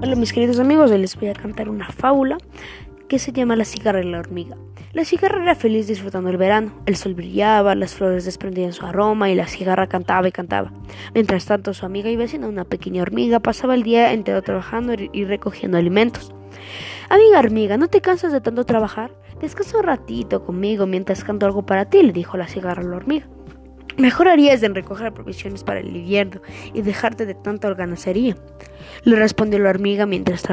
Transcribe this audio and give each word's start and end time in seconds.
Hola 0.00 0.14
mis 0.14 0.32
queridos 0.32 0.60
amigos, 0.60 0.92
hoy 0.92 0.98
les 0.98 1.16
voy 1.16 1.28
a 1.28 1.34
cantar 1.34 1.68
una 1.68 1.88
fábula 1.88 2.38
que 3.08 3.18
se 3.18 3.32
llama 3.32 3.56
La 3.56 3.64
cigarra 3.64 4.00
y 4.00 4.08
la 4.08 4.20
hormiga. 4.20 4.56
La 4.92 5.04
cigarra 5.04 5.42
era 5.42 5.56
feliz 5.56 5.88
disfrutando 5.88 6.30
el 6.30 6.36
verano, 6.36 6.72
el 6.86 6.94
sol 6.94 7.14
brillaba, 7.14 7.74
las 7.74 7.94
flores 7.94 8.24
desprendían 8.24 8.72
su 8.72 8.86
aroma 8.86 9.28
y 9.28 9.34
la 9.34 9.48
cigarra 9.48 9.88
cantaba 9.88 10.28
y 10.28 10.32
cantaba. 10.32 10.72
Mientras 11.14 11.46
tanto 11.46 11.74
su 11.74 11.84
amiga 11.84 12.10
y 12.10 12.16
vecina, 12.16 12.46
una 12.46 12.64
pequeña 12.64 13.02
hormiga, 13.02 13.40
pasaba 13.40 13.74
el 13.74 13.82
día 13.82 14.12
entero 14.12 14.40
trabajando 14.40 14.94
y 15.12 15.24
recogiendo 15.24 15.78
alimentos. 15.78 16.32
Amiga 17.08 17.40
hormiga, 17.40 17.76
¿no 17.76 17.88
te 17.88 18.00
cansas 18.00 18.32
de 18.32 18.40
tanto 18.40 18.64
trabajar? 18.64 19.10
Descansa 19.40 19.78
un 19.78 19.84
ratito 19.84 20.44
conmigo 20.44 20.86
mientras 20.86 21.24
canto 21.24 21.44
algo 21.44 21.66
para 21.66 21.86
ti, 21.86 22.04
le 22.04 22.12
dijo 22.12 22.36
la 22.36 22.46
cigarra 22.46 22.82
a 22.82 22.86
la 22.86 22.96
hormiga. 22.96 23.26
Mejor 23.98 24.28
harías 24.28 24.62
en 24.62 24.76
recoger 24.76 25.12
provisiones 25.12 25.64
para 25.64 25.80
el 25.80 25.94
invierno 25.96 26.40
y 26.72 26.82
dejarte 26.82 27.26
de 27.26 27.34
tanta 27.34 27.66
organacería, 27.66 28.36
le 29.02 29.16
respondió 29.16 29.58
la 29.58 29.70
hormiga 29.70 30.06
mientras 30.06 30.44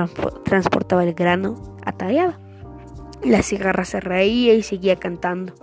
transportaba 0.43 1.03
el 1.03 1.13
grano 1.13 1.77
atallada. 1.85 2.39
La 3.23 3.43
cigarra 3.43 3.85
se 3.85 3.99
reía 3.99 4.55
y 4.55 4.63
seguía 4.63 4.95
cantando, 4.95 5.53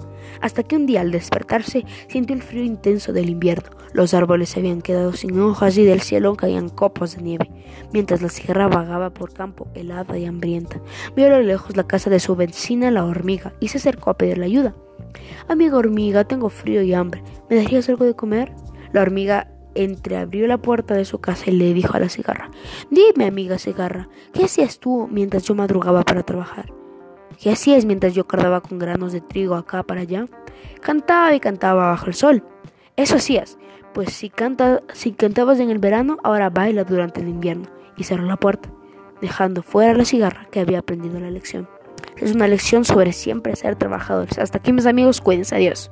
hasta 0.41 0.63
que 0.63 0.77
un 0.77 0.87
día 0.87 1.01
al 1.01 1.11
despertarse 1.11 1.85
sintió 2.09 2.37
el 2.37 2.43
frío 2.43 2.63
intenso 2.63 3.13
del 3.13 3.29
invierno. 3.29 3.71
Los 3.93 4.15
árboles 4.15 4.51
se 4.51 4.61
habían 4.61 4.81
quedado 4.81 5.13
sin 5.13 5.39
hojas 5.41 5.77
y 5.77 5.85
del 5.85 6.01
cielo 6.01 6.37
caían 6.37 6.69
copos 6.69 7.17
de 7.17 7.23
nieve, 7.23 7.51
mientras 7.93 8.23
la 8.23 8.29
cigarra 8.29 8.69
vagaba 8.69 9.11
por 9.11 9.33
campo 9.33 9.69
helada 9.75 10.17
y 10.17 10.25
hambrienta. 10.25 10.81
Vio 11.17 11.27
a 11.27 11.31
lo 11.31 11.43
lejos 11.43 11.77
la 11.77 11.87
casa 11.87 12.11
de 12.11 12.21
su 12.21 12.37
vecina 12.37 12.93
la 12.93 13.05
hormiga 13.05 13.53
y 13.59 13.69
se 13.69 13.79
acercó 13.79 14.11
a 14.11 14.17
pedirle 14.17 14.47
ayuda. 14.47 14.75
Amiga 15.49 15.77
hormiga, 15.77 16.25
tengo 16.25 16.49
frío 16.49 16.83
y 16.83 16.95
hambre. 16.95 17.23
¿Me 17.49 17.57
darías 17.57 17.89
algo 17.89 18.05
de 18.05 18.15
comer? 18.15 18.53
La 18.93 19.03
hormiga 19.03 19.49
entreabrió 19.75 20.47
la 20.47 20.59
puerta 20.59 20.95
de 20.95 21.05
su 21.05 21.21
casa 21.21 21.51
y 21.51 21.53
le 21.53 21.73
dijo 21.73 21.97
a 21.97 22.01
la 22.01 22.09
cigarra 22.09 22.51
Dime, 22.91 23.27
amiga 23.27 23.59
cigarra, 23.59 24.09
¿qué 24.33 24.45
hacías 24.45 24.79
tú 24.79 25.09
mientras 25.11 25.45
yo 25.45 25.55
madrugaba 25.55 26.03
para 26.03 26.23
trabajar? 26.23 26.73
¿Qué 27.41 27.51
hacías 27.51 27.85
mientras 27.85 28.15
yo 28.15 28.27
cargaba 28.27 28.61
con 28.61 28.79
granos 28.79 29.13
de 29.13 29.21
trigo 29.21 29.55
acá 29.55 29.83
para 29.83 30.03
allá? 30.03 30.27
Cantaba 30.81 31.35
y 31.35 31.41
cantaba 31.41 31.89
bajo 31.89 32.07
el 32.07 32.15
sol. 32.15 32.45
Eso 32.97 33.17
hacías. 33.17 33.59
Pues 33.95 34.13
si, 34.13 34.31
canta, 34.31 34.83
si 34.93 35.13
cantabas 35.13 35.59
en 35.61 35.71
el 35.71 35.79
verano, 35.79 36.19
ahora 36.23 36.51
baila 36.51 36.85
durante 36.85 37.21
el 37.21 37.29
invierno. 37.29 37.69
Y 37.97 38.05
cerró 38.05 38.25
la 38.25 38.37
puerta, 38.37 38.71
dejando 39.21 39.63
fuera 39.63 39.95
la 39.95 40.05
cigarra 40.05 40.47
que 40.51 40.61
había 40.61 40.79
aprendido 40.79 41.19
la 41.21 41.31
lección. 41.31 41.69
Es 42.17 42.35
una 42.35 42.49
lección 42.49 42.85
sobre 42.85 43.13
siempre 43.13 43.57
ser 43.57 43.77
trabajadores. 43.77 44.39
Hasta 44.39 44.59
aquí 44.59 44.73
mis 44.73 44.87
amigos, 44.87 45.21
cuídense, 45.21 45.57
adiós. 45.57 45.91